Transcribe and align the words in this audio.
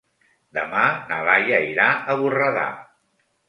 Demà 0.57 0.85
na 1.11 1.21
Laia 1.29 1.61
irà 1.75 1.87
a 2.15 2.19
Borredà. 2.25 2.69